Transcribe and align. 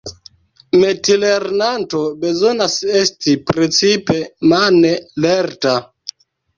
Metilernanto 0.83 2.01
bezonas 2.25 2.79
esti 3.05 3.39
precipe 3.53 4.19
mane 4.51 4.99
lerta. 5.25 5.81